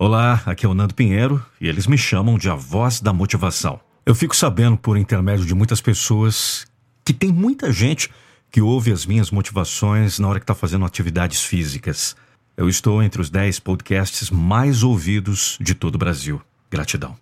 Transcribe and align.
Olá, 0.00 0.44
aqui 0.46 0.64
é 0.64 0.68
o 0.68 0.74
Nando 0.74 0.94
Pinheiro 0.94 1.44
e 1.60 1.66
eles 1.66 1.88
me 1.88 1.98
chamam 1.98 2.38
de 2.38 2.48
a 2.48 2.54
voz 2.54 3.00
da 3.00 3.12
motivação. 3.12 3.80
Eu 4.06 4.14
fico 4.14 4.36
sabendo 4.36 4.76
por 4.76 4.96
intermédio 4.96 5.44
de 5.44 5.52
muitas 5.56 5.80
pessoas 5.80 6.68
que 7.04 7.12
tem 7.12 7.32
muita 7.32 7.72
gente 7.72 8.08
que 8.48 8.60
ouve 8.60 8.92
as 8.92 9.04
minhas 9.04 9.32
motivações 9.32 10.20
na 10.20 10.28
hora 10.28 10.38
que 10.38 10.44
está 10.44 10.54
fazendo 10.54 10.84
atividades 10.84 11.42
físicas. 11.42 12.14
Eu 12.56 12.68
estou 12.68 13.02
entre 13.02 13.20
os 13.20 13.28
10 13.28 13.58
podcasts 13.58 14.30
mais 14.30 14.84
ouvidos 14.84 15.58
de 15.60 15.74
todo 15.74 15.96
o 15.96 15.98
Brasil. 15.98 16.40
Gratidão. 16.70 17.16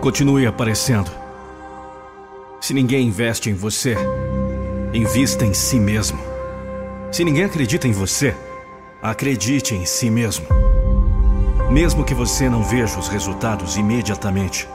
Continue 0.00 0.46
aparecendo. 0.46 1.10
Se 2.62 2.72
ninguém 2.72 3.08
investe 3.08 3.50
em 3.50 3.54
você, 3.54 3.94
invista 4.94 5.44
em 5.44 5.52
si 5.52 5.78
mesmo. 5.78 6.18
Se 7.12 7.22
ninguém 7.22 7.44
acredita 7.44 7.86
em 7.86 7.92
você, 7.92 8.34
Acredite 9.06 9.72
em 9.72 9.86
si 9.86 10.10
mesmo. 10.10 10.44
Mesmo 11.70 12.02
que 12.02 12.12
você 12.12 12.50
não 12.50 12.64
veja 12.64 12.98
os 12.98 13.06
resultados 13.06 13.76
imediatamente, 13.76 14.68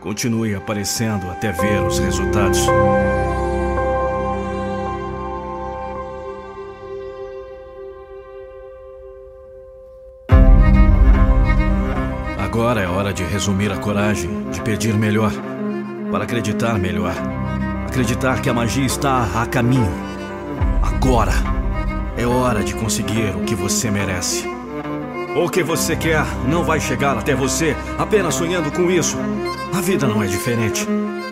continue 0.00 0.54
aparecendo 0.54 1.30
até 1.30 1.52
ver 1.52 1.82
os 1.82 1.98
resultados. 1.98 2.66
Agora 12.38 12.80
é 12.80 12.86
hora 12.86 13.12
de 13.12 13.24
resumir 13.24 13.70
a 13.70 13.76
coragem, 13.76 14.50
de 14.50 14.62
pedir 14.62 14.94
melhor, 14.94 15.32
para 16.10 16.24
acreditar 16.24 16.78
melhor. 16.78 17.12
Acreditar 17.86 18.40
que 18.40 18.48
a 18.48 18.54
magia 18.54 18.86
está 18.86 19.42
a 19.42 19.44
caminho. 19.44 19.92
Agora. 20.82 21.59
É 22.16 22.26
hora 22.26 22.62
de 22.62 22.74
conseguir 22.74 23.34
o 23.36 23.44
que 23.44 23.54
você 23.54 23.90
merece. 23.90 24.44
O 25.36 25.48
que 25.48 25.62
você 25.62 25.94
quer 25.94 26.24
não 26.48 26.64
vai 26.64 26.80
chegar 26.80 27.16
até 27.16 27.34
você 27.34 27.76
apenas 27.98 28.34
sonhando 28.34 28.70
com 28.72 28.90
isso. 28.90 29.16
A 29.76 29.80
vida 29.80 30.06
não 30.06 30.22
é 30.22 30.26
diferente. 30.26 30.86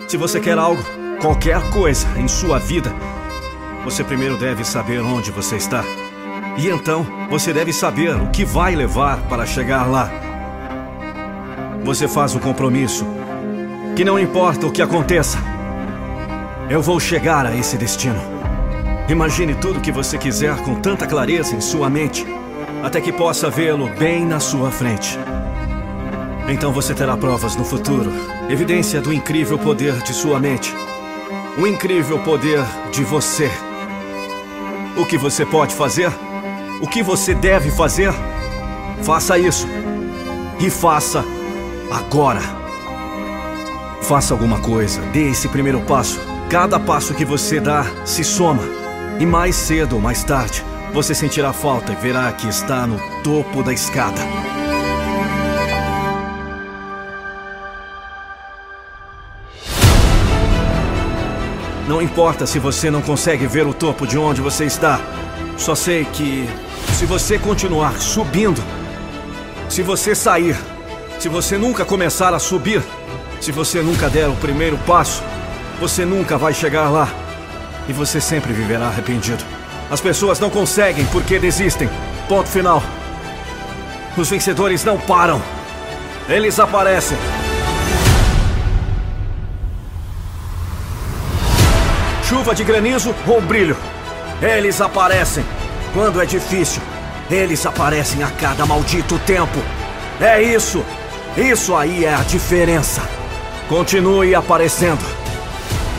Se 0.07 0.17
você 0.17 0.39
quer 0.39 0.57
algo, 0.57 0.81
qualquer 1.21 1.61
coisa 1.71 2.07
em 2.17 2.27
sua 2.27 2.57
vida, 2.59 2.93
você 3.83 4.03
primeiro 4.03 4.37
deve 4.37 4.63
saber 4.63 5.01
onde 5.01 5.31
você 5.31 5.57
está. 5.57 5.83
E 6.57 6.67
então 6.67 7.05
você 7.29 7.53
deve 7.53 7.73
saber 7.73 8.15
o 8.15 8.29
que 8.29 8.45
vai 8.45 8.75
levar 8.75 9.17
para 9.27 9.45
chegar 9.45 9.85
lá. 9.85 10.09
Você 11.83 12.07
faz 12.07 12.35
o 12.35 12.39
compromisso 12.39 13.05
que 13.95 14.05
não 14.05 14.17
importa 14.17 14.65
o 14.65 14.71
que 14.71 14.81
aconteça, 14.81 15.37
eu 16.69 16.81
vou 16.81 16.99
chegar 17.01 17.45
a 17.45 17.53
esse 17.53 17.77
destino. 17.77 18.21
Imagine 19.09 19.55
tudo 19.55 19.79
o 19.79 19.81
que 19.81 19.91
você 19.91 20.19
quiser 20.19 20.55
com 20.57 20.75
tanta 20.75 21.07
clareza 21.07 21.55
em 21.55 21.59
sua 21.59 21.89
mente, 21.89 22.23
até 22.83 23.01
que 23.01 23.11
possa 23.11 23.49
vê-lo 23.49 23.89
bem 23.97 24.23
na 24.23 24.39
sua 24.39 24.69
frente. 24.69 25.17
Então 26.47 26.71
você 26.71 26.93
terá 26.93 27.17
provas 27.17 27.55
no 27.55 27.65
futuro, 27.65 28.11
evidência 28.47 29.01
do 29.01 29.11
incrível 29.11 29.57
poder 29.57 29.95
de 30.03 30.13
sua 30.13 30.39
mente, 30.39 30.71
o 31.57 31.65
incrível 31.65 32.19
poder 32.19 32.63
de 32.91 33.03
você. 33.03 33.49
O 34.95 35.03
que 35.03 35.17
você 35.17 35.43
pode 35.43 35.73
fazer? 35.73 36.11
O 36.79 36.87
que 36.87 37.01
você 37.01 37.33
deve 37.33 37.71
fazer? 37.71 38.13
Faça 39.01 39.39
isso. 39.39 39.67
E 40.59 40.69
faça 40.69 41.25
agora. 41.89 42.41
Faça 44.03 44.35
alguma 44.35 44.59
coisa, 44.59 45.01
dê 45.11 45.31
esse 45.31 45.47
primeiro 45.47 45.81
passo. 45.81 46.19
Cada 46.47 46.79
passo 46.79 47.15
que 47.15 47.25
você 47.25 47.59
dá 47.59 47.83
se 48.05 48.23
soma. 48.23 48.88
E 49.19 49.25
mais 49.25 49.53
cedo 49.53 49.97
ou 49.97 50.01
mais 50.01 50.23
tarde, 50.23 50.63
você 50.93 51.13
sentirá 51.13 51.51
falta 51.51 51.91
e 51.91 51.95
verá 51.95 52.31
que 52.31 52.47
está 52.47 52.87
no 52.87 52.97
topo 53.21 53.61
da 53.61 53.73
escada. 53.73 54.21
Não 61.85 62.01
importa 62.01 62.45
se 62.45 62.59
você 62.59 62.89
não 62.89 63.01
consegue 63.01 63.45
ver 63.45 63.67
o 63.67 63.73
topo 63.73 64.07
de 64.07 64.17
onde 64.17 64.39
você 64.39 64.63
está. 64.63 65.01
Só 65.57 65.75
sei 65.75 66.05
que 66.05 66.47
se 66.93 67.05
você 67.05 67.37
continuar 67.37 67.99
subindo, 67.99 68.63
se 69.67 69.81
você 69.81 70.15
sair, 70.15 70.55
se 71.19 71.27
você 71.27 71.57
nunca 71.57 71.83
começar 71.83 72.33
a 72.33 72.39
subir, 72.39 72.81
se 73.41 73.51
você 73.51 73.81
nunca 73.81 74.09
der 74.09 74.29
o 74.29 74.35
primeiro 74.35 74.77
passo, 74.87 75.21
você 75.77 76.05
nunca 76.05 76.37
vai 76.37 76.53
chegar 76.53 76.89
lá. 76.89 77.28
E 77.87 77.93
você 77.93 78.21
sempre 78.21 78.53
viverá 78.53 78.87
arrependido. 78.87 79.43
As 79.89 80.01
pessoas 80.01 80.39
não 80.39 80.49
conseguem 80.49 81.05
porque 81.07 81.39
desistem. 81.39 81.89
Ponto 82.27 82.47
final. 82.47 82.83
Os 84.15 84.29
vencedores 84.29 84.83
não 84.83 84.97
param. 84.97 85.41
Eles 86.27 86.59
aparecem. 86.59 87.17
Chuva 92.23 92.53
de 92.53 92.63
granizo 92.63 93.15
ou 93.25 93.41
brilho. 93.41 93.75
Eles 94.41 94.79
aparecem. 94.79 95.43
Quando 95.93 96.21
é 96.21 96.25
difícil, 96.25 96.81
eles 97.31 97.65
aparecem 97.65 98.23
a 98.23 98.29
cada 98.29 98.65
maldito 98.65 99.17
tempo. 99.25 99.59
É 100.21 100.41
isso. 100.41 100.85
Isso 101.35 101.75
aí 101.75 102.05
é 102.05 102.13
a 102.13 102.21
diferença. 102.21 103.01
Continue 103.67 104.35
aparecendo. 104.35 105.03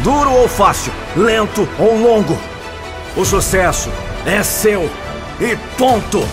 Duro 0.03 0.33
ou 0.33 0.49
fácil, 0.49 0.93
lento 1.17 1.69
ou 1.79 1.97
longo. 1.97 2.39
O 3.17 3.25
sucesso 3.25 3.91
é 4.25 4.43
seu 4.43 4.91
e 5.41 5.57
ponto. 5.77 6.27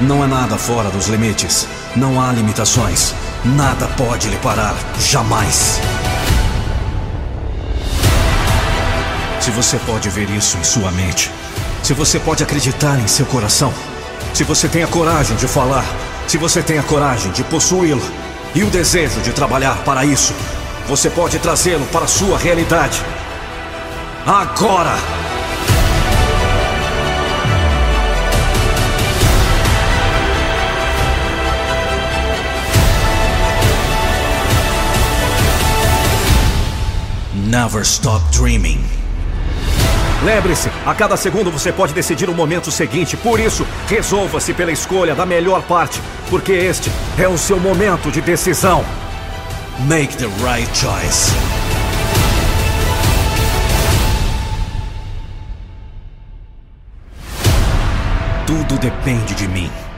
Não 0.00 0.22
há 0.22 0.26
nada 0.26 0.56
fora 0.56 0.90
dos 0.90 1.06
limites. 1.06 1.66
Não 1.94 2.20
há 2.20 2.32
limitações. 2.32 3.14
Nada 3.44 3.86
pode 3.96 4.28
lhe 4.28 4.36
parar, 4.38 4.74
jamais. 4.98 5.80
Se 9.40 9.50
você 9.50 9.78
pode 9.86 10.08
ver 10.08 10.30
isso 10.30 10.56
em 10.56 10.64
sua 10.64 10.90
mente, 10.90 11.30
se 11.82 11.92
você 11.92 12.18
pode 12.18 12.42
acreditar 12.42 12.98
em 12.98 13.06
seu 13.06 13.26
coração, 13.26 13.72
se 14.32 14.42
você 14.42 14.66
tem 14.66 14.82
a 14.82 14.86
coragem 14.86 15.36
de 15.36 15.46
falar, 15.46 15.84
se 16.26 16.38
você 16.38 16.62
tem 16.62 16.78
a 16.78 16.82
coragem 16.82 17.30
de 17.30 17.44
possuí-lo 17.44 18.02
e 18.54 18.64
o 18.64 18.70
desejo 18.70 19.20
de 19.20 19.32
trabalhar 19.32 19.76
para 19.84 20.04
isso, 20.04 20.32
você 20.88 21.10
pode 21.10 21.38
trazê-lo 21.38 21.84
para 21.92 22.06
a 22.06 22.08
sua 22.08 22.38
realidade. 22.38 23.02
Agora! 24.26 24.96
Never 37.34 37.82
stop 37.84 38.24
dreaming. 38.32 38.82
Lembre-se, 40.24 40.70
a 40.86 40.94
cada 40.94 41.18
segundo 41.18 41.50
você 41.50 41.70
pode 41.70 41.92
decidir 41.92 42.30
o 42.30 42.34
momento 42.34 42.70
seguinte. 42.70 43.18
Por 43.18 43.38
isso, 43.38 43.66
resolva-se 43.86 44.54
pela 44.54 44.72
escolha 44.72 45.14
da 45.14 45.26
melhor 45.26 45.60
parte, 45.64 46.00
porque 46.30 46.52
este 46.52 46.90
é 47.18 47.28
o 47.28 47.36
seu 47.36 47.60
momento 47.60 48.10
de 48.10 48.22
decisão. 48.22 48.82
Make 49.86 50.16
the 50.16 50.28
right 50.42 50.70
choice. 50.74 51.63
Tudo 58.46 58.78
depende 58.78 59.34
de 59.34 59.48
mim. 59.48 59.93